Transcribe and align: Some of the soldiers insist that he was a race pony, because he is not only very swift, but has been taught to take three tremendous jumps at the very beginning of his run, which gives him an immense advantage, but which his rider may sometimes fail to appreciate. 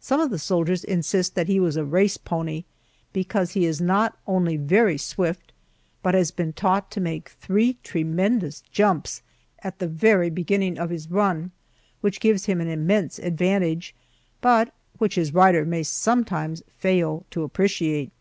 Some 0.00 0.22
of 0.22 0.30
the 0.30 0.38
soldiers 0.38 0.84
insist 0.84 1.34
that 1.34 1.46
he 1.46 1.60
was 1.60 1.76
a 1.76 1.84
race 1.84 2.16
pony, 2.16 2.64
because 3.12 3.50
he 3.52 3.66
is 3.66 3.78
not 3.78 4.16
only 4.26 4.56
very 4.56 4.96
swift, 4.96 5.52
but 6.02 6.14
has 6.14 6.30
been 6.30 6.54
taught 6.54 6.90
to 6.92 7.00
take 7.02 7.28
three 7.28 7.76
tremendous 7.82 8.62
jumps 8.62 9.20
at 9.62 9.78
the 9.78 9.86
very 9.86 10.30
beginning 10.30 10.78
of 10.78 10.88
his 10.88 11.10
run, 11.10 11.50
which 12.00 12.20
gives 12.20 12.46
him 12.46 12.62
an 12.62 12.68
immense 12.68 13.18
advantage, 13.18 13.94
but 14.40 14.72
which 14.96 15.16
his 15.16 15.34
rider 15.34 15.66
may 15.66 15.82
sometimes 15.82 16.62
fail 16.78 17.26
to 17.30 17.42
appreciate. 17.42 18.12